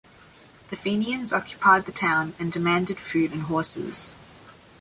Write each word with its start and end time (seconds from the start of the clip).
The 0.69 0.75
Fenians 0.75 1.31
occupied 1.31 1.85
the 1.85 1.91
town 1.91 2.33
and 2.39 2.51
demanded 2.51 2.99
food 2.99 3.31
and 3.33 3.43
horses. 3.43 4.17